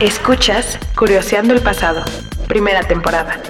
Escuchas 0.00 0.78
Curioseando 0.96 1.54
el 1.54 1.60
Pasado, 1.60 2.04
primera 2.48 2.82
temporada. 2.82 3.40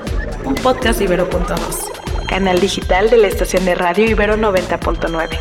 Un 0.44 0.54
podcast 0.54 1.00
Ibero.2. 1.00 2.26
Canal 2.26 2.60
digital 2.60 3.10
de 3.10 3.16
la 3.16 3.28
estación 3.28 3.64
de 3.64 3.74
radio 3.74 4.04
Ibero 4.04 4.36
90.9. 4.36 5.38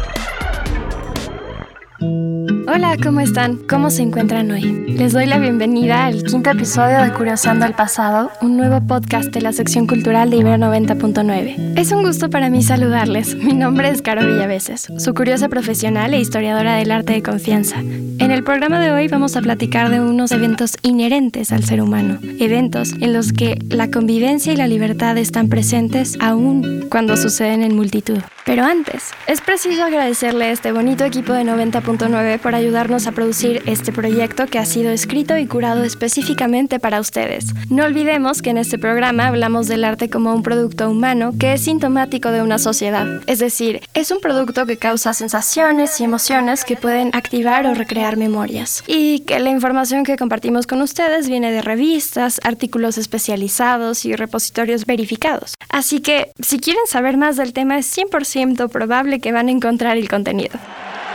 Hola, 2.73 2.95
¿cómo 3.03 3.19
están? 3.19 3.57
¿Cómo 3.67 3.89
se 3.89 4.01
encuentran 4.01 4.49
hoy? 4.49 4.61
Les 4.93 5.11
doy 5.11 5.25
la 5.25 5.39
bienvenida 5.39 6.05
al 6.05 6.23
quinto 6.23 6.51
episodio 6.51 7.01
de 7.01 7.11
Curiosando 7.11 7.65
el 7.65 7.73
Pasado, 7.73 8.31
un 8.41 8.55
nuevo 8.55 8.79
podcast 8.87 9.27
de 9.33 9.41
la 9.41 9.51
sección 9.51 9.87
cultural 9.87 10.29
de 10.29 10.37
Ibero 10.37 10.55
90.9. 10.55 11.77
Es 11.77 11.91
un 11.91 12.01
gusto 12.01 12.29
para 12.29 12.49
mí 12.49 12.63
saludarles. 12.63 13.35
Mi 13.35 13.51
nombre 13.51 13.89
es 13.89 14.01
Caro 14.01 14.25
Villaveses, 14.25 14.87
su 14.99 15.13
curiosa 15.13 15.49
profesional 15.49 16.13
e 16.13 16.21
historiadora 16.21 16.75
del 16.75 16.91
arte 16.91 17.11
de 17.11 17.21
confianza. 17.21 17.75
En 17.79 18.31
el 18.31 18.41
programa 18.45 18.79
de 18.79 18.93
hoy 18.93 19.09
vamos 19.09 19.35
a 19.35 19.41
platicar 19.41 19.89
de 19.89 19.99
unos 19.99 20.31
eventos 20.31 20.77
inherentes 20.81 21.51
al 21.51 21.65
ser 21.65 21.81
humano, 21.81 22.19
eventos 22.39 22.93
en 23.01 23.11
los 23.11 23.33
que 23.33 23.59
la 23.67 23.91
convivencia 23.91 24.53
y 24.53 24.55
la 24.55 24.67
libertad 24.67 25.17
están 25.17 25.49
presentes 25.49 26.17
aún 26.21 26.87
cuando 26.89 27.17
suceden 27.17 27.63
en 27.63 27.75
multitud. 27.75 28.19
Pero 28.45 28.63
antes, 28.63 29.11
es 29.27 29.39
preciso 29.39 29.83
agradecerle 29.83 30.45
a 30.45 30.51
este 30.51 30.71
bonito 30.71 31.05
equipo 31.05 31.33
de 31.33 31.43
90.9 31.43 32.39
por 32.39 32.55
ayudarnos 32.61 33.07
a 33.07 33.11
producir 33.11 33.61
este 33.65 33.91
proyecto 33.91 34.45
que 34.45 34.59
ha 34.59 34.65
sido 34.65 34.91
escrito 34.91 35.37
y 35.37 35.47
curado 35.47 35.83
específicamente 35.83 36.79
para 36.79 36.99
ustedes. 36.99 37.45
No 37.69 37.85
olvidemos 37.85 38.41
que 38.41 38.51
en 38.51 38.57
este 38.57 38.77
programa 38.77 39.27
hablamos 39.27 39.67
del 39.67 39.83
arte 39.83 40.09
como 40.09 40.33
un 40.33 40.43
producto 40.43 40.89
humano 40.89 41.33
que 41.39 41.53
es 41.53 41.63
sintomático 41.63 42.31
de 42.31 42.41
una 42.41 42.59
sociedad, 42.59 43.21
es 43.25 43.39
decir, 43.39 43.81
es 43.93 44.11
un 44.11 44.19
producto 44.19 44.65
que 44.65 44.77
causa 44.77 45.13
sensaciones 45.13 45.99
y 45.99 46.03
emociones 46.03 46.63
que 46.63 46.75
pueden 46.75 47.09
activar 47.13 47.65
o 47.65 47.73
recrear 47.73 48.17
memorias. 48.17 48.83
Y 48.87 49.19
que 49.21 49.39
la 49.39 49.49
información 49.49 50.03
que 50.03 50.17
compartimos 50.17 50.67
con 50.67 50.81
ustedes 50.81 51.27
viene 51.27 51.51
de 51.51 51.61
revistas, 51.61 52.39
artículos 52.43 52.97
especializados 52.97 54.05
y 54.05 54.15
repositorios 54.15 54.85
verificados. 54.85 55.55
Así 55.69 55.99
que, 55.99 56.31
si 56.39 56.59
quieren 56.59 56.85
saber 56.87 57.17
más 57.17 57.37
del 57.37 57.53
tema, 57.53 57.77
es 57.77 57.97
100% 57.97 58.69
probable 58.69 59.19
que 59.19 59.31
van 59.31 59.47
a 59.47 59.51
encontrar 59.51 59.97
el 59.97 60.09
contenido. 60.09 60.59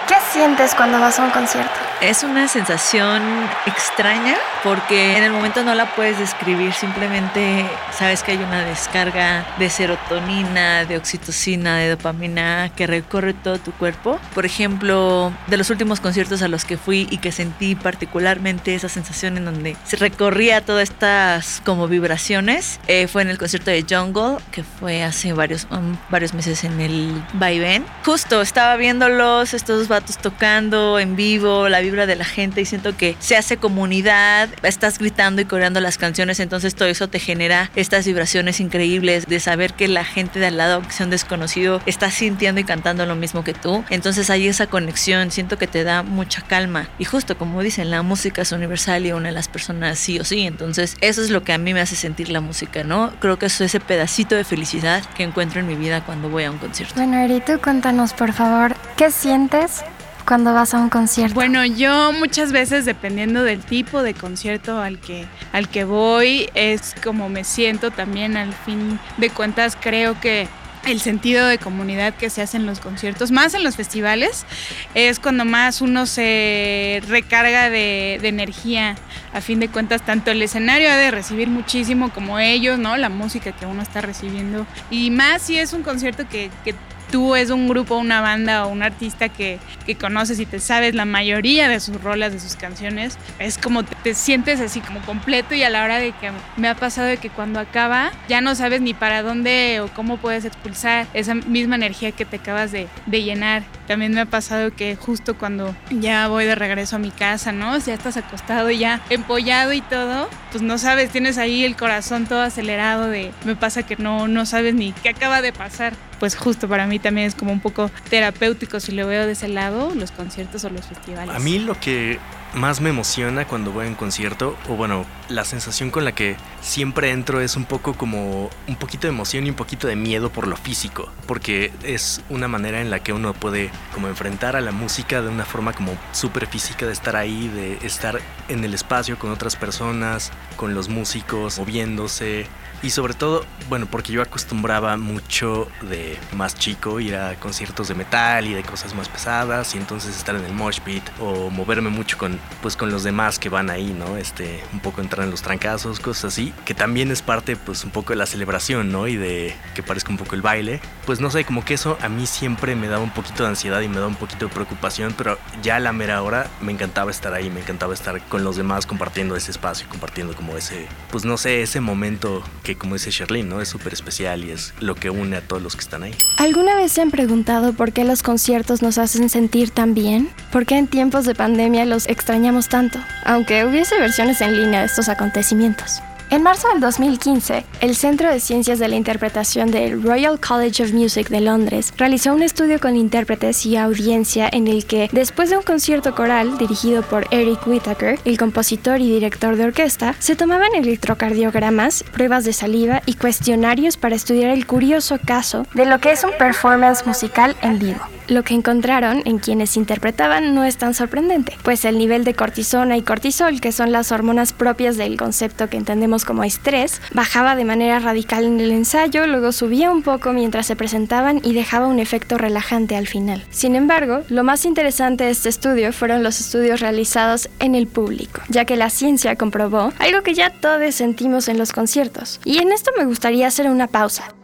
¿Qué 0.06 0.14
sientes 0.32 0.74
cuando 0.74 1.00
vas 1.00 1.18
a 1.18 1.24
un 1.24 1.30
concierto? 1.30 1.72
Es 2.00 2.22
una 2.22 2.46
sensación 2.46 3.22
extraña 3.64 4.36
porque 4.62 5.16
en 5.16 5.24
el 5.24 5.32
momento 5.32 5.64
no 5.64 5.74
la 5.74 5.94
puedes 5.94 6.18
describir, 6.18 6.72
simplemente 6.74 7.64
sabes 7.96 8.22
que 8.22 8.32
hay 8.32 8.38
una 8.38 8.64
descarga 8.64 9.46
de 9.58 9.70
serotonina, 9.70 10.84
de 10.84 10.96
oxitocina, 10.96 11.78
de 11.78 11.90
dopamina 11.90 12.70
que 12.76 12.86
recorre 12.86 13.32
todo 13.32 13.58
tu 13.58 13.72
cuerpo. 13.72 14.20
Por 14.34 14.44
ejemplo, 14.44 15.32
de 15.46 15.56
los 15.56 15.70
últimos 15.70 16.00
conciertos 16.00 16.42
a 16.42 16.48
los 16.48 16.64
que 16.64 16.76
fui 16.76 17.08
y 17.10 17.18
que 17.18 17.32
sentí 17.32 17.74
particularmente 17.74 18.74
esa 18.74 18.88
sensación 18.88 19.38
en 19.38 19.46
donde 19.46 19.76
se 19.84 19.96
recorría 19.96 20.60
todas 20.60 20.90
estas 20.90 21.62
como 21.64 21.88
vibraciones, 21.88 22.78
eh, 22.88 23.06
fue 23.06 23.22
en 23.22 23.30
el 23.30 23.38
concierto 23.38 23.70
de 23.70 23.86
Jungle, 23.88 24.38
que 24.50 24.62
fue 24.62 25.02
hace 25.02 25.32
varios, 25.32 25.66
um, 25.70 25.96
varios 26.10 26.34
meses 26.34 26.64
en 26.64 26.80
el 26.80 27.24
Vaivén. 27.34 27.86
Justo 28.04 28.42
estaba 28.42 28.76
viéndolos, 28.76 29.54
estos 29.54 29.88
vatos 29.96 30.18
tocando 30.18 30.98
en 30.98 31.16
vivo, 31.16 31.70
la 31.70 31.80
vibra 31.80 32.04
de 32.04 32.16
la 32.16 32.26
gente 32.26 32.60
y 32.60 32.66
siento 32.66 32.94
que 32.96 33.16
se 33.18 33.34
hace 33.34 33.56
comunidad, 33.56 34.50
estás 34.62 34.98
gritando 34.98 35.40
y 35.40 35.46
coreando 35.46 35.80
las 35.80 35.96
canciones, 35.96 36.38
entonces 36.38 36.74
todo 36.74 36.88
eso 36.88 37.08
te 37.08 37.18
genera 37.18 37.70
estas 37.76 38.04
vibraciones 38.06 38.60
increíbles 38.60 39.26
de 39.26 39.40
saber 39.40 39.72
que 39.72 39.88
la 39.88 40.04
gente 40.04 40.38
de 40.38 40.48
al 40.48 40.58
lado, 40.58 40.82
que 40.82 40.92
sea 40.92 41.04
un 41.04 41.10
desconocido, 41.10 41.80
está 41.86 42.10
sintiendo 42.10 42.60
y 42.60 42.64
cantando 42.64 43.06
lo 43.06 43.16
mismo 43.16 43.42
que 43.42 43.54
tú. 43.54 43.84
Entonces 43.88 44.28
hay 44.28 44.48
esa 44.48 44.66
conexión, 44.66 45.30
siento 45.30 45.56
que 45.56 45.66
te 45.66 45.82
da 45.82 46.02
mucha 46.02 46.42
calma. 46.42 46.88
Y 46.98 47.04
justo 47.04 47.38
como 47.38 47.62
dicen, 47.62 47.90
la 47.90 48.02
música 48.02 48.42
es 48.42 48.52
universal 48.52 49.06
y 49.06 49.12
une 49.12 49.30
a 49.30 49.32
las 49.32 49.48
personas 49.48 49.98
sí 49.98 50.18
o 50.18 50.24
sí. 50.24 50.42
Entonces 50.42 50.98
eso 51.00 51.22
es 51.22 51.30
lo 51.30 51.42
que 51.42 51.54
a 51.54 51.58
mí 51.58 51.72
me 51.72 51.80
hace 51.80 51.96
sentir 51.96 52.28
la 52.28 52.42
música, 52.42 52.84
¿no? 52.84 53.12
Creo 53.18 53.38
que 53.38 53.46
eso 53.46 53.64
es 53.64 53.70
ese 53.70 53.80
pedacito 53.80 54.34
de 54.34 54.44
felicidad 54.44 55.02
que 55.16 55.22
encuentro 55.22 55.60
en 55.60 55.66
mi 55.66 55.74
vida 55.74 56.04
cuando 56.04 56.28
voy 56.28 56.44
a 56.44 56.50
un 56.50 56.58
concierto. 56.58 56.94
Bueno, 56.96 57.16
Eri, 57.18 57.40
tú 57.40 57.58
cuéntanos 57.62 58.12
por 58.12 58.32
favor, 58.32 58.74
¿qué 58.96 59.10
sientes 59.10 59.84
cuando 60.26 60.54
vas 60.54 60.72
a 60.74 60.78
un 60.78 60.88
concierto? 60.88 61.34
Bueno, 61.34 61.64
yo 61.64 62.12
muchas 62.12 62.50
veces 62.50 62.84
dependiendo 62.84 63.42
del 63.42 63.62
tipo 63.62 64.02
de 64.02 64.14
concierto 64.14 64.80
al 64.80 64.98
que 64.98 65.26
al 65.52 65.68
que 65.68 65.84
voy 65.84 66.48
es 66.54 66.94
como 67.04 67.28
me 67.28 67.44
siento 67.44 67.90
también 67.90 68.36
al 68.36 68.52
fin 68.52 68.98
de 69.18 69.30
cuentas 69.30 69.76
creo 69.78 70.18
que 70.20 70.48
el 70.86 71.00
sentido 71.00 71.46
de 71.46 71.58
comunidad 71.58 72.14
que 72.14 72.30
se 72.30 72.42
hace 72.42 72.56
en 72.56 72.64
los 72.64 72.78
conciertos, 72.78 73.32
más 73.32 73.54
en 73.54 73.64
los 73.64 73.74
festivales, 73.74 74.46
es 74.94 75.18
cuando 75.18 75.44
más 75.44 75.80
uno 75.80 76.06
se 76.06 77.02
recarga 77.08 77.70
de, 77.70 78.20
de, 78.22 78.28
energía. 78.28 78.94
A 79.32 79.40
fin 79.40 79.58
de 79.58 79.68
cuentas, 79.68 80.02
tanto 80.02 80.30
el 80.30 80.40
escenario 80.40 80.88
ha 80.88 80.96
de 80.96 81.10
recibir 81.10 81.48
muchísimo 81.48 82.10
como 82.10 82.38
ellos, 82.38 82.78
¿no? 82.78 82.96
La 82.96 83.08
música 83.08 83.50
que 83.50 83.66
uno 83.66 83.82
está 83.82 84.00
recibiendo. 84.00 84.64
Y 84.88 85.10
más 85.10 85.42
si 85.42 85.58
es 85.58 85.72
un 85.72 85.82
concierto 85.82 86.28
que, 86.28 86.52
que 86.64 86.76
tú 87.10 87.36
es 87.36 87.50
un 87.50 87.68
grupo, 87.68 87.96
una 87.96 88.20
banda 88.20 88.66
o 88.66 88.68
un 88.70 88.82
artista 88.82 89.28
que, 89.28 89.58
que, 89.84 89.96
conoces 89.96 90.38
y 90.40 90.46
te 90.46 90.60
sabes 90.60 90.94
la 90.94 91.04
mayoría 91.04 91.68
de 91.68 91.80
sus 91.80 92.00
rolas, 92.02 92.32
de 92.32 92.40
sus 92.40 92.56
canciones, 92.56 93.18
es 93.38 93.58
como 93.58 93.82
te, 93.84 93.94
te, 94.02 94.14
sientes 94.14 94.60
así 94.60 94.80
como 94.80 95.00
completo 95.00 95.54
y 95.54 95.62
a 95.62 95.70
la 95.70 95.84
hora 95.84 95.98
de 95.98 96.12
que 96.12 96.30
me 96.56 96.68
ha 96.68 96.74
pasado 96.74 97.08
de 97.08 97.16
que 97.16 97.30
cuando 97.30 97.60
acaba 97.60 98.12
ya 98.28 98.40
no 98.40 98.54
sabes 98.54 98.80
ni 98.80 98.94
para 98.94 99.22
dónde 99.22 99.80
o 99.80 99.88
cómo 99.88 100.18
puedes 100.18 100.44
expulsar 100.44 101.06
esa 101.14 101.34
misma 101.34 101.76
energía 101.76 102.12
que 102.12 102.24
te 102.24 102.36
acabas 102.36 102.72
de, 102.72 102.88
de 103.06 103.22
llenar. 103.22 103.62
También 103.86 104.12
me 104.12 104.20
ha 104.20 104.26
pasado 104.26 104.74
que 104.74 104.96
justo 104.96 105.38
cuando 105.38 105.74
ya 105.90 106.28
voy 106.28 106.44
de 106.44 106.54
regreso 106.54 106.96
a 106.96 106.98
mi 106.98 107.10
casa, 107.10 107.52
¿no? 107.52 107.78
Ya 107.78 107.94
estás 107.94 108.16
acostado 108.16 108.70
ya 108.70 109.00
empollado 109.10 109.72
y 109.72 109.80
todo, 109.80 110.28
pues 110.50 110.62
no 110.62 110.78
sabes, 110.78 111.10
tienes 111.10 111.38
ahí 111.38 111.64
el 111.64 111.76
corazón 111.76 112.26
todo 112.26 112.42
acelerado 112.42 113.08
de, 113.08 113.32
me 113.44 113.56
pasa 113.56 113.84
que 113.84 113.96
no, 113.96 114.28
no 114.28 114.46
sabes 114.46 114.74
ni 114.74 114.92
qué 114.92 115.10
acaba 115.10 115.42
de 115.42 115.52
pasar 115.52 115.94
pues 116.18 116.36
justo 116.36 116.68
para 116.68 116.86
mí 116.96 116.98
también 116.98 117.26
es 117.26 117.34
como 117.34 117.52
un 117.52 117.60
poco 117.60 117.90
terapéutico 118.08 118.80
si 118.80 118.92
lo 118.92 119.06
veo 119.06 119.26
de 119.26 119.32
ese 119.32 119.48
lado, 119.48 119.94
los 119.94 120.12
conciertos 120.12 120.64
o 120.64 120.70
los 120.70 120.86
festivales. 120.86 121.34
A 121.34 121.38
mí 121.38 121.58
lo 121.58 121.78
que 121.78 122.18
más 122.54 122.80
me 122.80 122.88
emociona 122.88 123.46
cuando 123.46 123.70
voy 123.70 123.84
a 123.84 123.88
un 123.88 123.96
concierto, 123.96 124.56
o 124.70 124.76
bueno, 124.76 125.04
la 125.28 125.44
sensación 125.44 125.90
con 125.90 126.06
la 126.06 126.12
que 126.12 126.36
siempre 126.62 127.10
entro 127.10 127.42
es 127.42 127.54
un 127.54 127.66
poco 127.66 127.92
como 127.92 128.48
un 128.66 128.76
poquito 128.76 129.06
de 129.06 129.12
emoción 129.12 129.46
y 129.46 129.50
un 129.50 129.56
poquito 129.56 129.86
de 129.86 129.94
miedo 129.94 130.30
por 130.30 130.46
lo 130.46 130.56
físico, 130.56 131.12
porque 131.26 131.70
es 131.82 132.22
una 132.30 132.48
manera 132.48 132.80
en 132.80 132.88
la 132.88 133.00
que 133.00 133.12
uno 133.12 133.34
puede 133.34 133.70
como 133.92 134.08
enfrentar 134.08 134.56
a 134.56 134.62
la 134.62 134.72
música 134.72 135.20
de 135.20 135.28
una 135.28 135.44
forma 135.44 135.74
como 135.74 135.92
súper 136.12 136.46
física, 136.46 136.86
de 136.86 136.92
estar 136.92 137.14
ahí, 137.14 137.48
de 137.48 137.86
estar 137.86 138.20
en 138.48 138.64
el 138.64 138.72
espacio 138.72 139.18
con 139.18 139.32
otras 139.32 139.54
personas, 139.54 140.32
con 140.56 140.74
los 140.74 140.88
músicos, 140.88 141.58
moviéndose, 141.58 142.46
y 142.82 142.90
sobre 142.90 143.14
todo, 143.14 143.44
bueno, 143.68 143.86
porque 143.90 144.12
yo 144.12 144.22
acostumbraba 144.22 144.96
mucho 144.96 145.68
de 145.82 146.18
más 146.32 146.54
chico 146.54 147.00
ir 147.00 147.16
a 147.16 147.34
conciertos 147.36 147.88
de 147.88 147.94
metal 147.94 148.46
y 148.46 148.54
de 148.54 148.62
cosas 148.62 148.94
más 148.94 149.08
pesadas 149.08 149.74
y 149.74 149.78
entonces 149.78 150.16
estar 150.16 150.36
en 150.36 150.44
el 150.44 150.52
mosh 150.52 150.80
pit 150.80 151.02
o 151.18 151.50
moverme 151.50 151.90
mucho 151.90 152.18
con 152.18 152.38
pues 152.62 152.76
con 152.76 152.90
los 152.90 153.02
demás 153.02 153.38
que 153.38 153.48
van 153.48 153.70
ahí, 153.70 153.94
¿no? 153.98 154.16
Este, 154.16 154.62
un 154.72 154.80
poco 154.80 155.00
entrar 155.00 155.24
en 155.24 155.30
los 155.30 155.42
trancazos, 155.42 156.00
cosas 156.00 156.32
así, 156.32 156.52
que 156.64 156.74
también 156.74 157.10
es 157.10 157.22
parte 157.22 157.56
pues 157.56 157.84
un 157.84 157.90
poco 157.90 158.12
de 158.12 158.16
la 158.16 158.26
celebración, 158.26 158.92
¿no? 158.92 159.08
Y 159.08 159.16
de 159.16 159.54
que 159.74 159.82
parezca 159.82 160.10
un 160.10 160.18
poco 160.18 160.34
el 160.34 160.42
baile. 160.42 160.80
Pues 161.06 161.20
no 161.20 161.30
sé, 161.30 161.44
como 161.44 161.64
que 161.64 161.74
eso 161.74 161.98
a 162.02 162.08
mí 162.08 162.26
siempre 162.26 162.76
me 162.76 162.88
daba 162.88 163.02
un 163.02 163.10
poquito 163.10 163.42
de 163.42 163.50
ansiedad 163.50 163.80
y 163.80 163.88
me 163.88 163.96
daba 163.96 164.08
un 164.08 164.16
poquito 164.16 164.46
de 164.46 164.52
preocupación, 164.52 165.14
pero 165.16 165.38
ya 165.62 165.76
a 165.76 165.80
la 165.80 165.92
mera 165.92 166.22
hora 166.22 166.48
me 166.60 166.72
encantaba 166.72 167.10
estar 167.10 167.32
ahí, 167.32 167.50
me 167.50 167.60
encantaba 167.60 167.94
estar 167.94 168.20
con 168.28 168.44
los 168.44 168.56
demás 168.56 168.86
compartiendo 168.86 169.36
ese 169.36 169.50
espacio, 169.50 169.88
compartiendo 169.88 170.34
como 170.34 170.56
ese, 170.56 170.86
pues 171.10 171.24
no 171.24 171.36
sé, 171.36 171.62
ese 171.62 171.80
momento 171.80 172.42
que 172.66 172.74
como 172.76 172.94
dice 172.94 173.12
Sherlyn, 173.12 173.48
¿no? 173.48 173.60
Es 173.60 173.68
súper 173.68 173.92
especial 173.92 174.44
y 174.44 174.50
es 174.50 174.74
lo 174.80 174.96
que 174.96 175.08
une 175.08 175.36
a 175.36 175.40
todos 175.40 175.62
los 175.62 175.76
que 175.76 175.82
están 175.82 176.02
ahí. 176.02 176.12
¿Alguna 176.36 176.74
vez 176.74 176.90
se 176.90 177.00
han 177.00 177.12
preguntado 177.12 177.72
por 177.74 177.92
qué 177.92 178.02
los 178.02 178.24
conciertos 178.24 178.82
nos 178.82 178.98
hacen 178.98 179.28
sentir 179.28 179.70
tan 179.70 179.94
bien? 179.94 180.28
¿Por 180.50 180.66
qué 180.66 180.76
en 180.76 180.88
tiempos 180.88 181.26
de 181.26 181.36
pandemia 181.36 181.84
los 181.84 182.08
extrañamos 182.08 182.68
tanto? 182.68 182.98
Aunque 183.24 183.64
hubiese 183.64 183.96
versiones 184.00 184.40
en 184.40 184.60
línea 184.60 184.80
de 184.80 184.86
estos 184.86 185.08
acontecimientos. 185.08 186.00
En 186.28 186.42
marzo 186.42 186.68
del 186.68 186.80
2015, 186.80 187.64
el 187.80 187.94
Centro 187.94 188.28
de 188.28 188.40
Ciencias 188.40 188.80
de 188.80 188.88
la 188.88 188.96
Interpretación 188.96 189.70
del 189.70 190.02
Royal 190.02 190.40
College 190.40 190.82
of 190.82 190.92
Music 190.92 191.28
de 191.28 191.40
Londres 191.40 191.94
realizó 191.96 192.34
un 192.34 192.42
estudio 192.42 192.80
con 192.80 192.96
intérpretes 192.96 193.64
y 193.64 193.76
audiencia 193.76 194.48
en 194.52 194.66
el 194.66 194.86
que, 194.86 195.08
después 195.12 195.50
de 195.50 195.56
un 195.56 195.62
concierto 195.62 196.16
coral 196.16 196.58
dirigido 196.58 197.02
por 197.02 197.28
Eric 197.30 197.64
Whittaker, 197.64 198.18
el 198.24 198.38
compositor 198.38 199.00
y 199.00 199.08
director 199.08 199.54
de 199.54 199.66
orquesta, 199.66 200.16
se 200.18 200.34
tomaban 200.34 200.74
electrocardiogramas, 200.74 202.02
pruebas 202.02 202.44
de 202.44 202.52
saliva 202.52 203.02
y 203.06 203.14
cuestionarios 203.14 203.96
para 203.96 204.16
estudiar 204.16 204.50
el 204.50 204.66
curioso 204.66 205.20
caso 205.24 205.64
de 205.74 205.86
lo 205.86 206.00
que 206.00 206.10
es 206.10 206.24
un 206.24 206.32
performance 206.36 207.06
musical 207.06 207.56
en 207.62 207.78
vivo. 207.78 208.15
Lo 208.28 208.42
que 208.42 208.54
encontraron 208.54 209.22
en 209.24 209.38
quienes 209.38 209.76
interpretaban 209.76 210.54
no 210.54 210.64
es 210.64 210.76
tan 210.76 210.94
sorprendente, 210.94 211.56
pues 211.62 211.84
el 211.84 211.98
nivel 211.98 212.24
de 212.24 212.34
cortisona 212.34 212.96
y 212.96 213.02
cortisol, 213.02 213.60
que 213.60 213.72
son 213.72 213.92
las 213.92 214.12
hormonas 214.12 214.52
propias 214.52 214.96
del 214.96 215.16
concepto 215.16 215.68
que 215.68 215.76
entendemos 215.76 216.24
como 216.24 216.44
estrés, 216.44 217.00
bajaba 217.12 217.56
de 217.56 217.64
manera 217.64 217.98
radical 217.98 218.44
en 218.44 218.60
el 218.60 218.70
ensayo, 218.70 219.26
luego 219.26 219.52
subía 219.52 219.90
un 219.90 220.02
poco 220.02 220.32
mientras 220.32 220.66
se 220.66 220.76
presentaban 220.76 221.40
y 221.42 221.52
dejaba 221.52 221.86
un 221.86 221.98
efecto 221.98 222.38
relajante 222.38 222.96
al 222.96 223.06
final. 223.06 223.44
Sin 223.50 223.76
embargo, 223.76 224.22
lo 224.28 224.44
más 224.44 224.64
interesante 224.64 225.24
de 225.24 225.30
este 225.30 225.48
estudio 225.48 225.92
fueron 225.92 226.22
los 226.22 226.40
estudios 226.40 226.80
realizados 226.80 227.48
en 227.58 227.74
el 227.74 227.86
público, 227.86 228.42
ya 228.48 228.64
que 228.64 228.76
la 228.76 228.90
ciencia 228.90 229.36
comprobó 229.36 229.92
algo 229.98 230.22
que 230.22 230.34
ya 230.34 230.50
todos 230.50 230.94
sentimos 230.94 231.48
en 231.48 231.58
los 231.58 231.72
conciertos. 231.72 232.40
Y 232.44 232.58
en 232.58 232.72
esto 232.72 232.90
me 232.96 233.04
gustaría 233.04 233.46
hacer 233.46 233.68
una 233.68 233.86
pausa. 233.86 234.35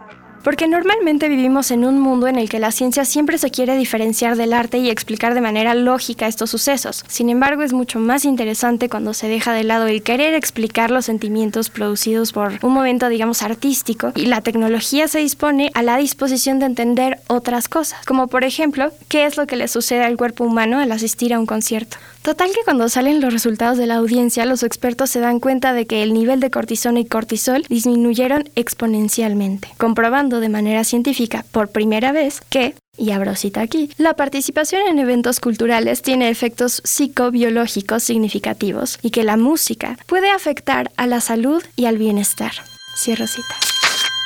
Porque 0.42 0.66
normalmente 0.66 1.28
vivimos 1.28 1.70
en 1.70 1.84
un 1.84 2.00
mundo 2.00 2.26
en 2.26 2.36
el 2.36 2.48
que 2.48 2.58
la 2.58 2.72
ciencia 2.72 3.04
siempre 3.04 3.38
se 3.38 3.50
quiere 3.50 3.76
diferenciar 3.76 4.36
del 4.36 4.52
arte 4.52 4.78
y 4.78 4.90
explicar 4.90 5.34
de 5.34 5.40
manera 5.40 5.74
lógica 5.74 6.26
estos 6.26 6.50
sucesos. 6.50 7.04
Sin 7.08 7.28
embargo, 7.28 7.62
es 7.62 7.72
mucho 7.72 7.98
más 8.00 8.24
interesante 8.24 8.88
cuando 8.88 9.14
se 9.14 9.28
deja 9.28 9.52
de 9.52 9.64
lado 9.64 9.86
el 9.86 10.02
querer 10.02 10.34
explicar 10.34 10.90
los 10.90 11.04
sentimientos 11.04 11.70
producidos 11.70 12.32
por 12.32 12.58
un 12.62 12.72
momento, 12.72 13.08
digamos, 13.08 13.42
artístico 13.42 14.12
y 14.14 14.26
la 14.26 14.40
tecnología 14.40 15.08
se 15.08 15.20
dispone 15.20 15.70
a 15.74 15.82
la 15.82 15.96
disposición 15.96 16.58
de 16.58 16.66
entender 16.66 17.20
otras 17.28 17.68
cosas, 17.68 18.04
como 18.04 18.26
por 18.26 18.44
ejemplo, 18.44 18.92
qué 19.08 19.26
es 19.26 19.36
lo 19.36 19.46
que 19.46 19.56
le 19.56 19.68
sucede 19.68 20.04
al 20.04 20.16
cuerpo 20.16 20.44
humano 20.44 20.80
al 20.80 20.92
asistir 20.92 21.34
a 21.34 21.38
un 21.38 21.46
concierto. 21.46 21.98
Total 22.22 22.50
que 22.50 22.62
cuando 22.64 22.88
salen 22.88 23.20
los 23.20 23.32
resultados 23.32 23.78
de 23.78 23.88
la 23.88 23.96
audiencia, 23.96 24.46
los 24.46 24.62
expertos 24.62 25.10
se 25.10 25.19
dan 25.19 25.40
cuenta 25.40 25.72
de 25.72 25.86
que 25.86 26.04
el 26.04 26.14
nivel 26.14 26.38
de 26.38 26.50
cortisona 26.50 27.00
y 27.00 27.04
cortisol 27.04 27.64
disminuyeron 27.69 28.48
exponencialmente, 28.54 29.69
comprobando 29.76 30.38
de 30.38 30.48
manera 30.48 30.84
científica 30.84 31.44
por 31.50 31.70
primera 31.70 32.12
vez 32.12 32.40
que 32.48 32.74
y 32.96 33.10
abro 33.10 33.34
cita 33.34 33.62
aquí, 33.62 33.90
la 33.96 34.14
participación 34.14 34.82
en 34.86 34.98
eventos 34.98 35.40
culturales 35.40 36.02
tiene 36.02 36.28
efectos 36.28 36.82
psicobiológicos 36.84 38.02
significativos 38.02 38.98
y 39.02 39.10
que 39.10 39.25
la 39.25 39.36
música 39.36 39.98
puede 40.06 40.30
afectar 40.30 40.92
a 40.96 41.06
la 41.06 41.20
salud 41.20 41.64
y 41.75 41.86
al 41.86 41.96
bienestar. 41.96 42.52
Cierro 42.94 43.26
cita. 43.26 43.56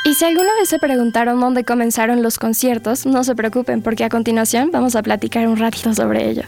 Y 0.04 0.14
si 0.14 0.24
alguna 0.24 0.52
vez 0.58 0.68
se 0.68 0.78
preguntaron 0.80 1.40
dónde 1.40 1.64
comenzaron 1.64 2.22
los 2.22 2.38
conciertos, 2.38 3.06
no 3.06 3.24
se 3.24 3.34
preocupen 3.34 3.82
porque 3.82 4.04
a 4.04 4.08
continuación 4.08 4.70
vamos 4.70 4.96
a 4.96 5.02
platicar 5.02 5.48
un 5.48 5.56
ratito 5.56 5.94
sobre 5.94 6.28
ello. 6.28 6.42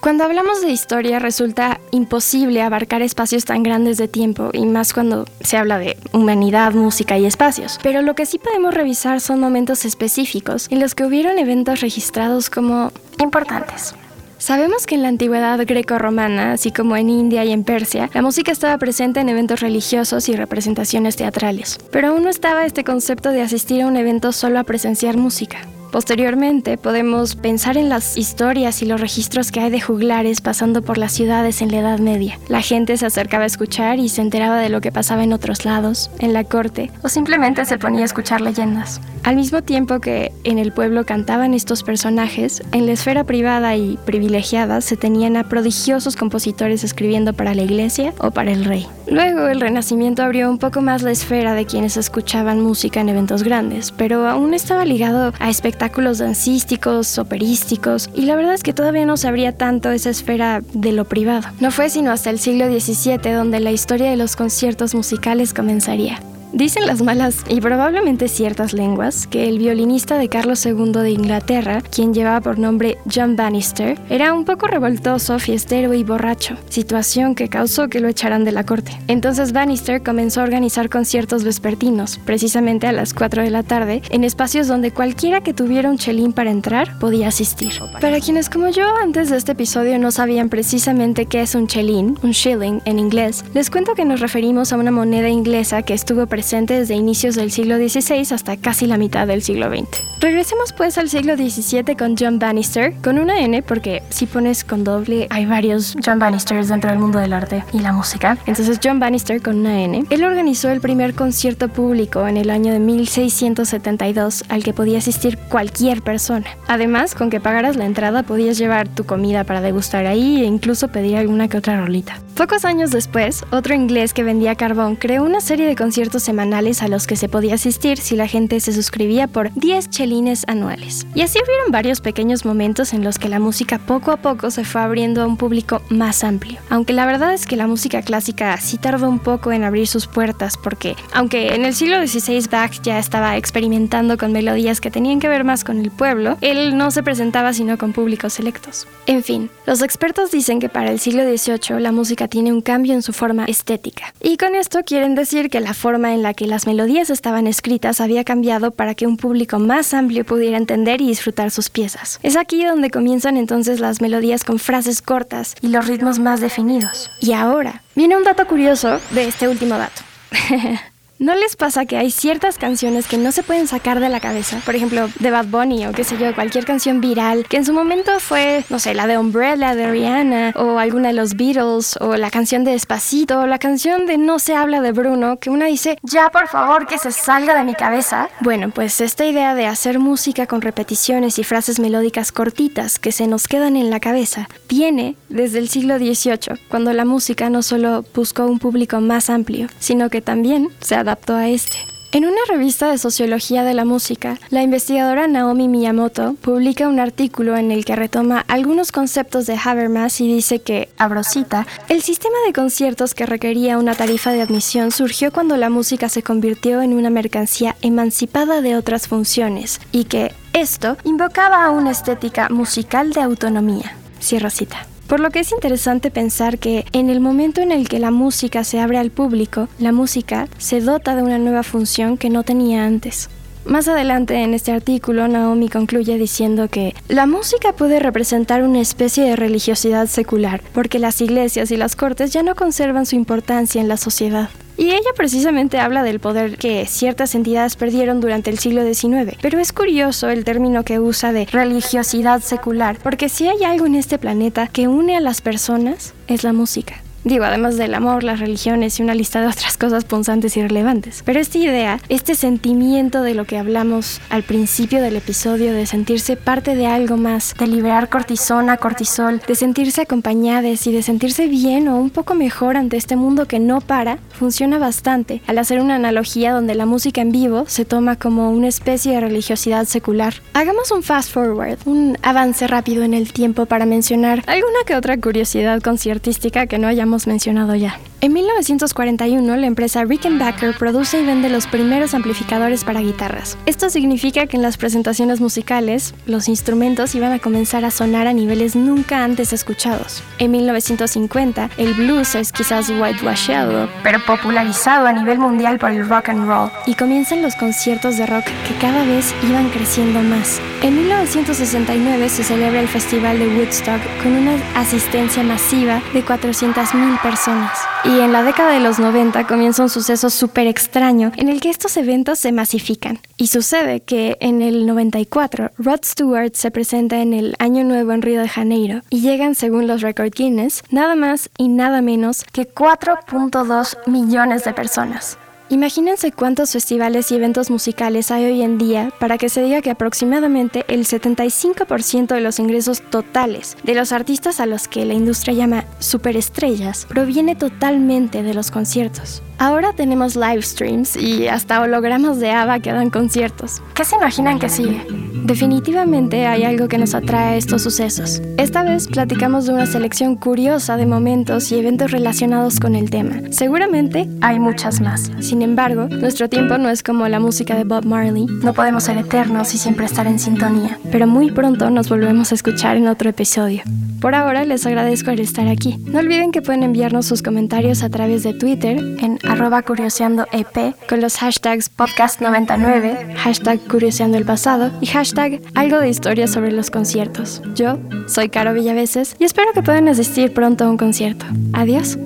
Cuando 0.00 0.24
hablamos 0.24 0.62
de 0.62 0.70
historia 0.70 1.18
resulta 1.18 1.78
imposible 1.90 2.62
abarcar 2.62 3.02
espacios 3.02 3.44
tan 3.44 3.62
grandes 3.62 3.98
de 3.98 4.08
tiempo 4.08 4.48
y 4.54 4.64
más 4.64 4.94
cuando 4.94 5.26
se 5.42 5.58
habla 5.58 5.78
de 5.78 5.98
humanidad, 6.12 6.72
música 6.72 7.18
y 7.18 7.26
espacios. 7.26 7.78
Pero 7.82 8.00
lo 8.00 8.14
que 8.14 8.24
sí 8.24 8.38
podemos 8.38 8.72
revisar 8.72 9.20
son 9.20 9.40
momentos 9.40 9.84
específicos 9.84 10.68
en 10.70 10.80
los 10.80 10.94
que 10.94 11.04
hubieron 11.04 11.38
eventos 11.38 11.82
registrados 11.82 12.48
como 12.48 12.92
importantes. 13.18 13.94
Sabemos 14.38 14.86
que 14.86 14.94
en 14.94 15.02
la 15.02 15.08
antigüedad 15.08 15.60
greco-romana, 15.66 16.52
así 16.52 16.72
como 16.72 16.96
en 16.96 17.10
India 17.10 17.44
y 17.44 17.52
en 17.52 17.62
Persia, 17.62 18.08
la 18.14 18.22
música 18.22 18.52
estaba 18.52 18.78
presente 18.78 19.20
en 19.20 19.28
eventos 19.28 19.60
religiosos 19.60 20.30
y 20.30 20.34
representaciones 20.34 21.16
teatrales, 21.16 21.78
pero 21.92 22.08
aún 22.08 22.24
no 22.24 22.30
estaba 22.30 22.64
este 22.64 22.84
concepto 22.84 23.32
de 23.32 23.42
asistir 23.42 23.82
a 23.82 23.86
un 23.86 23.98
evento 23.98 24.32
solo 24.32 24.58
a 24.58 24.64
presenciar 24.64 25.18
música. 25.18 25.58
Posteriormente 25.90 26.78
podemos 26.78 27.34
pensar 27.34 27.76
en 27.76 27.88
las 27.88 28.16
historias 28.16 28.80
y 28.80 28.86
los 28.86 29.00
registros 29.00 29.50
que 29.50 29.58
hay 29.58 29.70
de 29.70 29.80
juglares 29.80 30.40
pasando 30.40 30.82
por 30.82 30.98
las 30.98 31.10
ciudades 31.10 31.62
en 31.62 31.72
la 31.72 31.78
Edad 31.78 31.98
Media. 31.98 32.38
La 32.48 32.62
gente 32.62 32.96
se 32.96 33.06
acercaba 33.06 33.42
a 33.42 33.48
escuchar 33.48 33.98
y 33.98 34.08
se 34.08 34.22
enteraba 34.22 34.58
de 34.58 34.68
lo 34.68 34.80
que 34.80 34.92
pasaba 34.92 35.24
en 35.24 35.32
otros 35.32 35.64
lados, 35.64 36.10
en 36.20 36.32
la 36.32 36.44
corte, 36.44 36.92
o 37.02 37.08
simplemente 37.08 37.64
se 37.64 37.76
ponía 37.76 38.02
a 38.02 38.04
escuchar 38.04 38.40
leyendas. 38.40 39.00
Al 39.24 39.36
mismo 39.36 39.62
tiempo 39.62 40.00
que 40.00 40.32
en 40.44 40.58
el 40.58 40.72
pueblo 40.72 41.04
cantaban 41.04 41.54
estos 41.54 41.82
personajes, 41.82 42.62
en 42.72 42.86
la 42.86 42.92
esfera 42.92 43.24
privada 43.24 43.76
y 43.76 43.98
privilegiada 44.06 44.80
se 44.80 44.96
tenían 44.96 45.36
a 45.36 45.48
prodigiosos 45.48 46.16
compositores 46.16 46.84
escribiendo 46.84 47.32
para 47.34 47.54
la 47.54 47.62
iglesia 47.62 48.14
o 48.18 48.30
para 48.30 48.52
el 48.52 48.64
rey. 48.64 48.86
Luego 49.08 49.48
el 49.48 49.60
Renacimiento 49.60 50.22
abrió 50.22 50.48
un 50.48 50.58
poco 50.58 50.82
más 50.82 51.02
la 51.02 51.10
esfera 51.10 51.54
de 51.54 51.66
quienes 51.66 51.96
escuchaban 51.96 52.60
música 52.60 53.00
en 53.00 53.08
eventos 53.08 53.42
grandes, 53.42 53.92
pero 53.92 54.28
aún 54.28 54.54
estaba 54.54 54.84
ligado 54.84 55.32
a 55.38 55.50
espectáculos 55.50 55.79
dancísticos, 56.18 57.18
operísticos, 57.18 58.10
y 58.14 58.22
la 58.22 58.36
verdad 58.36 58.54
es 58.54 58.62
que 58.62 58.72
todavía 58.72 59.06
no 59.06 59.16
se 59.16 59.28
abría 59.28 59.56
tanto 59.56 59.90
esa 59.90 60.10
esfera 60.10 60.62
de 60.72 60.92
lo 60.92 61.04
privado. 61.04 61.48
No 61.60 61.70
fue 61.70 61.90
sino 61.90 62.12
hasta 62.12 62.30
el 62.30 62.38
siglo 62.38 62.66
XVII 62.66 63.32
donde 63.32 63.60
la 63.60 63.72
historia 63.72 64.10
de 64.10 64.16
los 64.16 64.36
conciertos 64.36 64.94
musicales 64.94 65.54
comenzaría. 65.54 66.20
Dicen 66.52 66.84
las 66.84 67.00
malas 67.00 67.44
y 67.48 67.60
probablemente 67.60 68.26
ciertas 68.26 68.72
lenguas 68.72 69.28
que 69.28 69.48
el 69.48 69.58
violinista 69.58 70.18
de 70.18 70.28
Carlos 70.28 70.66
II 70.66 70.90
de 70.94 71.12
Inglaterra, 71.12 71.80
quien 71.80 72.12
llevaba 72.12 72.40
por 72.40 72.58
nombre 72.58 72.98
John 73.12 73.36
Bannister, 73.36 73.96
era 74.10 74.32
un 74.32 74.44
poco 74.44 74.66
revoltoso, 74.66 75.38
fiestero 75.38 75.94
y 75.94 76.02
borracho, 76.02 76.56
situación 76.68 77.36
que 77.36 77.48
causó 77.48 77.88
que 77.88 78.00
lo 78.00 78.08
echaran 78.08 78.42
de 78.42 78.50
la 78.50 78.66
corte. 78.66 78.98
Entonces 79.06 79.52
Bannister 79.52 80.02
comenzó 80.02 80.40
a 80.40 80.44
organizar 80.44 80.88
conciertos 80.88 81.44
vespertinos, 81.44 82.18
precisamente 82.24 82.88
a 82.88 82.92
las 82.92 83.14
4 83.14 83.44
de 83.44 83.50
la 83.50 83.62
tarde, 83.62 84.02
en 84.10 84.24
espacios 84.24 84.66
donde 84.66 84.90
cualquiera 84.90 85.42
que 85.42 85.54
tuviera 85.54 85.88
un 85.88 85.98
chelín 85.98 86.32
para 86.32 86.50
entrar 86.50 86.98
podía 86.98 87.28
asistir. 87.28 87.74
Para 88.00 88.18
quienes 88.18 88.50
como 88.50 88.70
yo 88.70 88.88
antes 88.96 89.30
de 89.30 89.36
este 89.36 89.52
episodio 89.52 90.00
no 90.00 90.10
sabían 90.10 90.48
precisamente 90.48 91.26
qué 91.26 91.42
es 91.42 91.54
un 91.54 91.68
chelín, 91.68 92.18
un 92.24 92.32
shilling 92.32 92.82
en 92.86 92.98
inglés, 92.98 93.44
les 93.54 93.70
cuento 93.70 93.94
que 93.94 94.04
nos 94.04 94.18
referimos 94.18 94.72
a 94.72 94.76
una 94.76 94.90
moneda 94.90 95.28
inglesa 95.28 95.82
que 95.82 95.94
estuvo 95.94 96.26
presente 96.26 96.39
presente 96.40 96.72
desde 96.72 96.94
inicios 96.94 97.34
del 97.34 97.50
siglo 97.50 97.76
XVI 97.76 98.32
hasta 98.32 98.56
casi 98.56 98.86
la 98.86 98.96
mitad 98.96 99.26
del 99.26 99.42
siglo 99.42 99.68
XX. 99.68 100.00
Regresemos 100.20 100.72
pues 100.72 100.96
al 100.96 101.10
siglo 101.10 101.36
XVII 101.36 101.96
con 101.96 102.16
John 102.18 102.38
Bannister, 102.38 102.94
con 103.02 103.18
una 103.18 103.40
N 103.40 103.62
porque 103.62 104.02
si 104.08 104.24
pones 104.24 104.64
con 104.64 104.82
doble 104.82 105.26
hay 105.28 105.44
varios 105.44 105.94
John 106.02 106.18
Bannisters 106.18 106.68
dentro 106.68 106.88
del 106.88 106.98
mundo 106.98 107.18
del 107.18 107.34
arte 107.34 107.62
y 107.74 107.80
la 107.80 107.92
música. 107.92 108.38
Entonces 108.46 108.80
John 108.82 109.00
Bannister 109.00 109.42
con 109.42 109.58
una 109.58 109.82
N. 109.82 110.04
Él 110.08 110.24
organizó 110.24 110.70
el 110.70 110.80
primer 110.80 111.14
concierto 111.14 111.68
público 111.68 112.26
en 112.26 112.38
el 112.38 112.48
año 112.48 112.72
de 112.72 112.78
1672 112.78 114.44
al 114.48 114.64
que 114.64 114.72
podía 114.72 114.96
asistir 114.96 115.36
cualquier 115.36 116.00
persona. 116.00 116.46
Además, 116.68 117.14
con 117.14 117.28
que 117.28 117.40
pagaras 117.40 117.76
la 117.76 117.84
entrada 117.84 118.22
podías 118.22 118.56
llevar 118.56 118.88
tu 118.88 119.04
comida 119.04 119.44
para 119.44 119.60
degustar 119.60 120.06
ahí 120.06 120.40
e 120.40 120.46
incluso 120.46 120.88
pedir 120.88 121.18
alguna 121.18 121.48
que 121.48 121.58
otra 121.58 121.78
rolita. 121.78 122.18
Pocos 122.34 122.64
años 122.64 122.90
después, 122.90 123.44
otro 123.50 123.74
inglés 123.74 124.14
que 124.14 124.22
vendía 124.22 124.54
carbón 124.54 124.96
creó 124.96 125.24
una 125.24 125.42
serie 125.42 125.66
de 125.66 125.76
conciertos 125.76 126.22
semanales 126.30 126.80
a 126.80 126.86
los 126.86 127.08
que 127.08 127.16
se 127.16 127.28
podía 127.28 127.54
asistir 127.54 127.98
si 127.98 128.14
la 128.14 128.28
gente 128.28 128.60
se 128.60 128.72
suscribía 128.72 129.26
por 129.26 129.52
10 129.54 129.90
chelines 129.90 130.44
anuales. 130.46 131.04
Y 131.12 131.22
así 131.22 131.40
hubieron 131.44 131.72
varios 131.72 132.00
pequeños 132.00 132.44
momentos 132.44 132.92
en 132.92 133.02
los 133.02 133.18
que 133.18 133.28
la 133.28 133.40
música 133.40 133.80
poco 133.80 134.12
a 134.12 134.18
poco 134.18 134.52
se 134.52 134.62
fue 134.62 134.80
abriendo 134.80 135.22
a 135.22 135.26
un 135.26 135.36
público 135.36 135.82
más 135.88 136.22
amplio. 136.22 136.60
Aunque 136.68 136.92
la 136.92 137.04
verdad 137.04 137.34
es 137.34 137.46
que 137.46 137.56
la 137.56 137.66
música 137.66 138.02
clásica 138.02 138.56
sí 138.58 138.78
tardó 138.78 139.08
un 139.08 139.18
poco 139.18 139.50
en 139.50 139.64
abrir 139.64 139.88
sus 139.88 140.06
puertas 140.06 140.56
porque, 140.56 140.94
aunque 141.12 141.52
en 141.56 141.64
el 141.64 141.74
siglo 141.74 141.96
XVI 142.06 142.46
Bach 142.48 142.80
ya 142.80 143.00
estaba 143.00 143.36
experimentando 143.36 144.16
con 144.16 144.30
melodías 144.30 144.80
que 144.80 144.92
tenían 144.92 145.18
que 145.18 145.26
ver 145.26 145.42
más 145.42 145.64
con 145.64 145.80
el 145.80 145.90
pueblo, 145.90 146.38
él 146.42 146.76
no 146.76 146.92
se 146.92 147.02
presentaba 147.02 147.52
sino 147.54 147.76
con 147.76 147.92
públicos 147.92 148.34
selectos. 148.34 148.86
En 149.08 149.24
fin, 149.24 149.50
los 149.66 149.82
expertos 149.82 150.30
dicen 150.30 150.60
que 150.60 150.68
para 150.68 150.92
el 150.92 151.00
siglo 151.00 151.24
XVIII 151.24 151.80
la 151.80 151.90
música 151.90 152.28
tiene 152.28 152.52
un 152.52 152.60
cambio 152.60 152.94
en 152.94 153.02
su 153.02 153.12
forma 153.12 153.46
estética. 153.46 154.14
Y 154.22 154.36
con 154.36 154.54
esto 154.54 154.78
quieren 154.86 155.16
decir 155.16 155.50
que 155.50 155.58
la 155.58 155.74
forma 155.74 156.14
en 156.14 156.19
la 156.22 156.34
que 156.34 156.46
las 156.46 156.66
melodías 156.66 157.10
estaban 157.10 157.46
escritas 157.46 158.00
había 158.00 158.24
cambiado 158.24 158.70
para 158.70 158.94
que 158.94 159.06
un 159.06 159.16
público 159.16 159.58
más 159.58 159.94
amplio 159.94 160.24
pudiera 160.24 160.56
entender 160.56 161.00
y 161.00 161.08
disfrutar 161.08 161.50
sus 161.50 161.70
piezas. 161.70 162.18
Es 162.22 162.36
aquí 162.36 162.64
donde 162.64 162.90
comienzan 162.90 163.36
entonces 163.36 163.80
las 163.80 164.00
melodías 164.00 164.44
con 164.44 164.58
frases 164.58 165.02
cortas 165.02 165.54
y 165.60 165.68
los 165.68 165.86
ritmos 165.86 166.18
más 166.18 166.40
definidos. 166.40 167.10
Y 167.20 167.32
ahora, 167.32 167.82
viene 167.94 168.16
un 168.16 168.24
dato 168.24 168.46
curioso 168.46 169.00
de 169.10 169.28
este 169.28 169.48
último 169.48 169.76
dato. 169.76 170.02
¿No 171.20 171.34
les 171.34 171.54
pasa 171.54 171.84
que 171.84 171.98
hay 171.98 172.10
ciertas 172.10 172.56
canciones 172.56 173.06
que 173.06 173.18
no 173.18 173.30
se 173.30 173.42
pueden 173.42 173.66
sacar 173.66 174.00
de 174.00 174.08
la 174.08 174.20
cabeza? 174.20 174.58
Por 174.64 174.74
ejemplo, 174.74 175.06
de 175.18 175.30
Bad 175.30 175.48
Bunny 175.48 175.84
o 175.84 175.92
qué 175.92 176.02
sé 176.02 176.16
yo, 176.16 176.34
cualquier 176.34 176.64
canción 176.64 177.02
viral 177.02 177.44
que 177.46 177.58
en 177.58 177.66
su 177.66 177.74
momento 177.74 178.18
fue, 178.20 178.64
no 178.70 178.78
sé, 178.78 178.94
la 178.94 179.06
de 179.06 179.18
Umbrella 179.18 179.74
de 179.74 179.90
Rihanna 179.90 180.54
o 180.56 180.78
alguna 180.78 181.08
de 181.08 181.14
los 181.14 181.36
Beatles 181.36 181.98
o 182.00 182.16
la 182.16 182.30
canción 182.30 182.64
de 182.64 182.70
Despacito 182.70 183.40
o 183.40 183.46
la 183.46 183.58
canción 183.58 184.06
de 184.06 184.16
No 184.16 184.38
se 184.38 184.54
habla 184.54 184.80
de 184.80 184.92
Bruno 184.92 185.38
que 185.38 185.50
una 185.50 185.66
dice, 185.66 185.98
ya 186.02 186.30
por 186.30 186.48
favor 186.48 186.86
que 186.86 186.96
se 186.96 187.12
salga 187.12 187.54
de 187.54 187.64
mi 187.64 187.74
cabeza. 187.74 188.30
Bueno, 188.40 188.70
pues 188.70 189.02
esta 189.02 189.26
idea 189.26 189.54
de 189.54 189.66
hacer 189.66 189.98
música 189.98 190.46
con 190.46 190.62
repeticiones 190.62 191.38
y 191.38 191.44
frases 191.44 191.80
melódicas 191.80 192.32
cortitas 192.32 192.98
que 192.98 193.12
se 193.12 193.26
nos 193.26 193.46
quedan 193.46 193.76
en 193.76 193.90
la 193.90 194.00
cabeza 194.00 194.48
viene 194.70 195.16
desde 195.28 195.58
el 195.58 195.68
siglo 195.68 195.98
XVIII, 195.98 196.58
cuando 196.70 196.94
la 196.94 197.04
música 197.04 197.50
no 197.50 197.62
solo 197.62 198.06
buscó 198.14 198.46
un 198.46 198.58
público 198.58 199.02
más 199.02 199.28
amplio, 199.28 199.68
sino 199.78 200.08
que 200.08 200.22
también 200.22 200.70
se 200.80 200.94
adaptó 200.94 201.09
a 201.10 201.48
este. 201.48 201.76
En 202.12 202.24
una 202.24 202.40
revista 202.48 202.90
de 202.90 202.98
sociología 202.98 203.62
de 203.62 203.72
la 203.72 203.84
música, 203.84 204.36
la 204.50 204.62
investigadora 204.62 205.28
Naomi 205.28 205.68
Miyamoto 205.68 206.34
publica 206.40 206.88
un 206.88 206.98
artículo 206.98 207.56
en 207.56 207.70
el 207.70 207.84
que 207.84 207.94
retoma 207.94 208.44
algunos 208.48 208.90
conceptos 208.90 209.46
de 209.46 209.56
Habermas 209.62 210.20
y 210.20 210.26
dice 210.26 210.60
que, 210.60 210.88
abro 210.98 211.22
cita, 211.22 211.68
el 211.88 212.02
sistema 212.02 212.36
de 212.46 212.52
conciertos 212.52 213.14
que 213.14 213.26
requería 213.26 213.78
una 213.78 213.94
tarifa 213.94 214.32
de 214.32 214.42
admisión 214.42 214.90
surgió 214.90 215.32
cuando 215.32 215.56
la 215.56 215.70
música 215.70 216.08
se 216.08 216.24
convirtió 216.24 216.82
en 216.82 216.94
una 216.94 217.10
mercancía 217.10 217.76
emancipada 217.80 218.60
de 218.60 218.74
otras 218.74 219.06
funciones 219.06 219.80
y 219.92 220.04
que, 220.04 220.32
Esto 220.52 220.96
invocaba 221.04 221.64
a 221.64 221.70
una 221.70 221.92
estética 221.92 222.48
musical 222.48 223.12
de 223.12 223.22
autonomía. 223.22 223.96
Cierra 224.18 224.50
cita. 224.50 224.89
Por 225.10 225.18
lo 225.18 225.30
que 225.30 225.40
es 225.40 225.50
interesante 225.50 226.12
pensar 226.12 226.58
que 226.58 226.86
en 226.92 227.10
el 227.10 227.18
momento 227.18 227.60
en 227.60 227.72
el 227.72 227.88
que 227.88 227.98
la 227.98 228.12
música 228.12 228.62
se 228.62 228.78
abre 228.78 228.96
al 228.96 229.10
público, 229.10 229.66
la 229.80 229.90
música 229.90 230.46
se 230.58 230.80
dota 230.80 231.16
de 231.16 231.24
una 231.24 231.36
nueva 231.36 231.64
función 231.64 232.16
que 232.16 232.30
no 232.30 232.44
tenía 232.44 232.84
antes. 232.84 233.28
Más 233.64 233.88
adelante 233.88 234.36
en 234.36 234.54
este 234.54 234.70
artículo, 234.70 235.26
Naomi 235.26 235.68
concluye 235.68 236.16
diciendo 236.16 236.68
que 236.68 236.94
la 237.08 237.26
música 237.26 237.72
puede 237.72 237.98
representar 237.98 238.62
una 238.62 238.80
especie 238.80 239.24
de 239.24 239.34
religiosidad 239.34 240.06
secular, 240.06 240.62
porque 240.72 241.00
las 241.00 241.20
iglesias 241.20 241.72
y 241.72 241.76
las 241.76 241.96
cortes 241.96 242.32
ya 242.32 242.44
no 242.44 242.54
conservan 242.54 243.04
su 243.04 243.16
importancia 243.16 243.80
en 243.80 243.88
la 243.88 243.96
sociedad. 243.96 244.48
Y 244.76 244.90
ella 244.90 245.10
precisamente 245.16 245.78
habla 245.78 246.02
del 246.02 246.20
poder 246.20 246.56
que 246.56 246.86
ciertas 246.86 247.34
entidades 247.34 247.76
perdieron 247.76 248.20
durante 248.20 248.50
el 248.50 248.58
siglo 248.58 248.82
XIX. 248.82 249.36
Pero 249.42 249.58
es 249.58 249.72
curioso 249.72 250.30
el 250.30 250.44
término 250.44 250.84
que 250.84 250.98
usa 251.00 251.32
de 251.32 251.46
religiosidad 251.46 252.40
secular, 252.40 252.98
porque 253.02 253.28
si 253.28 253.48
hay 253.48 253.64
algo 253.64 253.86
en 253.86 253.94
este 253.94 254.18
planeta 254.18 254.68
que 254.68 254.88
une 254.88 255.16
a 255.16 255.20
las 255.20 255.40
personas, 255.40 256.14
es 256.28 256.44
la 256.44 256.52
música. 256.52 257.02
Digo, 257.22 257.44
además 257.44 257.76
del 257.76 257.94
amor, 257.94 258.24
las 258.24 258.40
religiones 258.40 258.98
y 258.98 259.02
una 259.02 259.14
lista 259.14 259.42
de 259.42 259.48
otras 259.48 259.76
cosas 259.76 260.04
punzantes 260.04 260.56
y 260.56 260.62
relevantes. 260.62 261.22
Pero 261.24 261.38
esta 261.38 261.58
idea, 261.58 262.00
este 262.08 262.34
sentimiento 262.34 263.22
de 263.22 263.34
lo 263.34 263.44
que 263.44 263.58
hablamos 263.58 264.20
al 264.30 264.42
principio 264.42 265.02
del 265.02 265.16
episodio, 265.16 265.74
de 265.74 265.84
sentirse 265.84 266.36
parte 266.36 266.74
de 266.74 266.86
algo 266.86 267.18
más, 267.18 267.54
de 267.58 267.66
liberar 267.66 268.08
cortisona, 268.08 268.78
cortisol, 268.78 269.42
de 269.46 269.54
sentirse 269.54 270.02
acompañadas 270.02 270.86
y 270.86 270.92
de 270.92 271.02
sentirse 271.02 271.46
bien 271.46 271.88
o 271.88 271.98
un 271.98 272.08
poco 272.08 272.34
mejor 272.34 272.78
ante 272.78 272.96
este 272.96 273.16
mundo 273.16 273.46
que 273.46 273.58
no 273.58 273.82
para, 273.82 274.18
funciona 274.30 274.78
bastante 274.78 275.42
al 275.46 275.58
hacer 275.58 275.80
una 275.80 275.96
analogía 275.96 276.52
donde 276.52 276.74
la 276.74 276.86
música 276.86 277.20
en 277.20 277.32
vivo 277.32 277.64
se 277.66 277.84
toma 277.84 278.16
como 278.16 278.50
una 278.50 278.68
especie 278.68 279.12
de 279.12 279.20
religiosidad 279.20 279.84
secular. 279.84 280.34
Hagamos 280.54 280.90
un 280.90 281.02
fast 281.02 281.30
forward, 281.30 281.78
un 281.84 282.16
avance 282.22 282.66
rápido 282.66 283.02
en 283.02 283.12
el 283.12 283.32
tiempo 283.32 283.66
para 283.66 283.84
mencionar 283.84 284.42
alguna 284.46 284.78
que 284.86 284.96
otra 284.96 285.18
curiosidad 285.18 285.82
conciertística 285.82 286.66
que 286.66 286.78
no 286.78 286.88
hayamos 286.88 287.09
mencionado 287.26 287.74
ya. 287.74 287.98
En 288.22 288.34
1941, 288.34 289.56
la 289.56 289.66
empresa 289.66 290.04
Rickenbacker 290.04 290.76
produce 290.76 291.20
y 291.20 291.24
vende 291.24 291.48
los 291.48 291.66
primeros 291.66 292.12
amplificadores 292.12 292.84
para 292.84 293.00
guitarras. 293.00 293.56
Esto 293.64 293.88
significa 293.88 294.46
que 294.46 294.56
en 294.56 294.62
las 294.62 294.76
presentaciones 294.76 295.40
musicales, 295.40 296.14
los 296.26 296.48
instrumentos 296.48 297.14
iban 297.14 297.32
a 297.32 297.38
comenzar 297.38 297.84
a 297.86 297.90
sonar 297.90 298.26
a 298.26 298.34
niveles 298.34 298.76
nunca 298.76 299.24
antes 299.24 299.54
escuchados. 299.54 300.22
En 300.38 300.50
1950, 300.50 301.70
el 301.78 301.94
blues 301.94 302.34
es 302.34 302.52
quizás 302.52 302.90
whitewashado, 302.90 303.88
pero 304.02 304.18
popularizado 304.26 305.06
a 305.06 305.12
nivel 305.12 305.38
mundial 305.38 305.78
por 305.78 305.90
el 305.90 306.06
rock 306.06 306.28
and 306.28 306.46
roll, 306.46 306.70
y 306.86 306.94
comienzan 306.94 307.40
los 307.40 307.54
conciertos 307.56 308.18
de 308.18 308.26
rock 308.26 308.44
que 308.44 308.74
cada 308.80 309.04
vez 309.04 309.34
iban 309.48 309.70
creciendo 309.70 310.20
más. 310.20 310.60
En 310.82 310.96
1969 310.96 312.30
se 312.30 312.42
celebra 312.42 312.80
el 312.80 312.88
Festival 312.88 313.38
de 313.38 313.48
Woodstock 313.48 314.00
con 314.22 314.32
una 314.32 314.54
asistencia 314.74 315.42
masiva 315.42 316.00
de 316.14 316.24
400.000 316.24 317.20
personas. 317.20 317.78
Y 318.02 318.18
en 318.20 318.32
la 318.32 318.42
década 318.42 318.72
de 318.72 318.80
los 318.80 318.98
90 318.98 319.46
comienza 319.46 319.82
un 319.82 319.90
suceso 319.90 320.30
súper 320.30 320.66
extraño 320.68 321.32
en 321.36 321.50
el 321.50 321.60
que 321.60 321.68
estos 321.68 321.98
eventos 321.98 322.38
se 322.38 322.50
masifican. 322.50 323.18
Y 323.36 323.48
sucede 323.48 324.00
que 324.00 324.38
en 324.40 324.62
el 324.62 324.86
94 324.86 325.72
Rod 325.76 326.00
Stewart 326.02 326.54
se 326.54 326.70
presenta 326.70 327.20
en 327.20 327.34
el 327.34 327.56
Año 327.58 327.84
Nuevo 327.84 328.12
en 328.12 328.22
Río 328.22 328.40
de 328.40 328.48
Janeiro 328.48 329.02
y 329.10 329.20
llegan, 329.20 329.54
según 329.54 329.86
los 329.86 330.00
Record 330.00 330.32
Guinness, 330.34 330.82
nada 330.90 331.14
más 331.14 331.50
y 331.58 331.68
nada 331.68 332.00
menos 332.00 332.42
que 332.52 332.66
4.2 332.66 334.08
millones 334.08 334.64
de 334.64 334.72
personas. 334.72 335.36
Imagínense 335.70 336.32
cuántos 336.32 336.72
festivales 336.72 337.30
y 337.30 337.36
eventos 337.36 337.70
musicales 337.70 338.32
hay 338.32 338.44
hoy 338.44 338.62
en 338.62 338.76
día 338.76 339.12
para 339.20 339.38
que 339.38 339.48
se 339.48 339.62
diga 339.62 339.80
que 339.80 339.90
aproximadamente 339.90 340.84
el 340.88 341.06
75% 341.06 342.34
de 342.34 342.40
los 342.40 342.58
ingresos 342.58 343.02
totales 343.02 343.76
de 343.84 343.94
los 343.94 344.10
artistas 344.10 344.58
a 344.58 344.66
los 344.66 344.88
que 344.88 345.04
la 345.04 345.14
industria 345.14 345.54
llama 345.54 345.84
superestrellas 346.00 347.06
proviene 347.06 347.54
totalmente 347.54 348.42
de 348.42 348.52
los 348.52 348.72
conciertos. 348.72 349.44
Ahora 349.60 349.92
tenemos 349.92 350.36
live 350.36 350.62
streams 350.62 351.16
y 351.16 351.46
hasta 351.46 351.82
hologramas 351.82 352.40
de 352.40 352.50
ABBA 352.50 352.80
que 352.80 352.92
dan 352.94 353.10
conciertos. 353.10 353.82
¿Qué 353.92 354.06
se 354.06 354.16
imaginan 354.16 354.58
que 354.58 354.70
sigue? 354.70 355.04
Definitivamente 355.44 356.46
hay 356.46 356.64
algo 356.64 356.88
que 356.88 356.96
nos 356.96 357.14
atrae 357.14 357.52
a 357.52 357.56
estos 357.56 357.82
sucesos. 357.82 358.40
Esta 358.56 358.84
vez 358.84 359.06
platicamos 359.06 359.66
de 359.66 359.74
una 359.74 359.84
selección 359.84 360.36
curiosa 360.36 360.96
de 360.96 361.04
momentos 361.04 361.70
y 361.72 361.78
eventos 361.78 362.10
relacionados 362.10 362.80
con 362.80 362.94
el 362.94 363.10
tema. 363.10 363.36
Seguramente 363.50 364.30
hay 364.40 364.58
muchas 364.58 365.02
más. 365.02 365.30
Sin 365.40 365.60
embargo, 365.60 366.08
nuestro 366.08 366.48
tiempo 366.48 366.78
no 366.78 366.88
es 366.88 367.02
como 367.02 367.28
la 367.28 367.38
música 367.38 367.76
de 367.76 367.84
Bob 367.84 368.06
Marley. 368.06 368.46
No 368.64 368.72
podemos 368.72 369.04
ser 369.04 369.18
eternos 369.18 369.74
y 369.74 369.76
siempre 369.76 370.06
estar 370.06 370.26
en 370.26 370.38
sintonía. 370.38 370.98
Pero 371.12 371.26
muy 371.26 371.50
pronto 371.50 371.90
nos 371.90 372.08
volvemos 372.08 372.50
a 372.50 372.54
escuchar 372.54 372.96
en 372.96 373.08
otro 373.08 373.28
episodio. 373.28 373.82
Por 374.20 374.34
ahora 374.34 374.64
les 374.64 374.84
agradezco 374.84 375.30
el 375.30 375.40
estar 375.40 375.66
aquí. 375.66 375.96
No 376.04 376.18
olviden 376.18 376.52
que 376.52 376.60
pueden 376.60 376.82
enviarnos 376.82 377.26
sus 377.26 377.42
comentarios 377.42 378.02
a 378.02 378.10
través 378.10 378.42
de 378.42 378.52
Twitter 378.52 378.98
en 378.98 379.38
arroba 379.48 379.82
curioseandoep 379.82 381.06
con 381.08 381.20
los 381.20 381.38
hashtags 381.38 381.90
podcast99, 381.96 383.34
hashtag 383.36 383.80
curioseando 383.88 384.36
el 384.36 384.44
pasado 384.44 384.90
y 385.00 385.06
hashtag 385.06 385.60
algo 385.74 385.98
de 385.98 386.10
historia 386.10 386.46
sobre 386.46 386.72
los 386.72 386.90
conciertos. 386.90 387.62
Yo 387.74 387.98
soy 388.26 388.50
Caro 388.50 388.74
Villaveses 388.74 389.36
y 389.38 389.44
espero 389.44 389.72
que 389.72 389.82
puedan 389.82 390.06
asistir 390.08 390.52
pronto 390.52 390.84
a 390.84 390.90
un 390.90 390.98
concierto. 390.98 391.46
Adiós. 391.72 392.18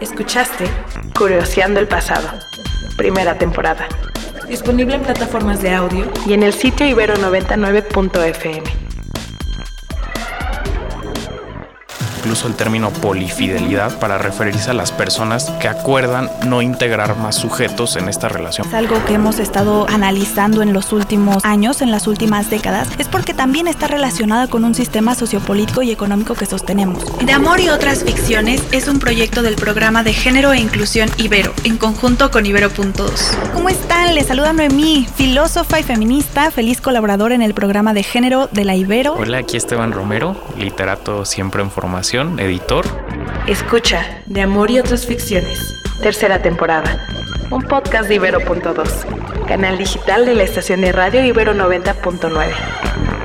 Escuchaste 0.00 0.66
Curioseando 1.18 1.80
el 1.80 1.88
pasado, 1.88 2.28
primera 2.96 3.36
temporada. 3.36 3.88
Disponible 4.48 4.94
en 4.94 5.02
plataformas 5.02 5.60
de 5.60 5.74
audio 5.74 6.10
y 6.26 6.32
en 6.32 6.42
el 6.42 6.52
sitio 6.52 6.86
ibero99.fm. 6.86 8.86
incluso 12.26 12.48
el 12.48 12.56
término 12.56 12.90
polifidelidad 12.90 14.00
para 14.00 14.18
referirse 14.18 14.70
a 14.70 14.74
las 14.74 14.90
personas 14.90 15.48
que 15.60 15.68
acuerdan 15.68 16.28
no 16.44 16.60
integrar 16.60 17.16
más 17.16 17.36
sujetos 17.36 17.94
en 17.94 18.08
esta 18.08 18.28
relación. 18.28 18.66
Es 18.66 18.74
algo 18.74 18.96
que 19.04 19.14
hemos 19.14 19.38
estado 19.38 19.86
analizando 19.88 20.60
en 20.60 20.72
los 20.72 20.92
últimos 20.92 21.44
años, 21.44 21.82
en 21.82 21.92
las 21.92 22.08
últimas 22.08 22.50
décadas, 22.50 22.88
es 22.98 23.06
porque 23.06 23.32
también 23.32 23.68
está 23.68 23.86
relacionada 23.86 24.48
con 24.48 24.64
un 24.64 24.74
sistema 24.74 25.14
sociopolítico 25.14 25.82
y 25.82 25.92
económico 25.92 26.34
que 26.34 26.46
sostenemos. 26.46 27.04
De 27.24 27.30
Amor 27.30 27.60
y 27.60 27.68
otras 27.68 28.02
ficciones 28.02 28.60
es 28.72 28.88
un 28.88 28.98
proyecto 28.98 29.42
del 29.42 29.54
programa 29.54 30.02
de 30.02 30.12
género 30.12 30.52
e 30.52 30.58
inclusión 30.58 31.08
Ibero, 31.18 31.54
en 31.62 31.76
conjunto 31.76 32.32
con 32.32 32.44
Ibero.2. 32.44 33.52
¿Cómo 33.54 33.68
están? 33.68 34.05
Les 34.14 34.28
saluda 34.28 34.54
Noemí, 34.54 35.06
filósofa 35.14 35.78
y 35.78 35.82
feminista, 35.82 36.50
feliz 36.50 36.80
colaboradora 36.80 37.34
en 37.34 37.42
el 37.42 37.52
programa 37.52 37.92
de 37.92 38.02
género 38.02 38.48
de 38.50 38.64
la 38.64 38.74
Ibero. 38.74 39.12
Hola, 39.12 39.38
aquí 39.38 39.58
Esteban 39.58 39.92
Romero, 39.92 40.36
literato 40.58 41.26
siempre 41.26 41.60
en 41.60 41.70
formación 41.70 42.40
editor. 42.40 42.86
Escucha, 43.46 44.22
de 44.24 44.40
amor 44.40 44.70
y 44.70 44.78
otras 44.78 45.06
ficciones. 45.06 45.74
Tercera 46.00 46.40
temporada. 46.40 47.06
Un 47.50 47.62
podcast 47.62 48.08
de 48.08 48.14
Ibero.2, 48.14 49.46
canal 49.46 49.76
digital 49.76 50.24
de 50.24 50.34
la 50.34 50.44
estación 50.44 50.80
de 50.80 50.92
radio 50.92 51.22
Ibero 51.22 51.52
90.9. 51.52 53.15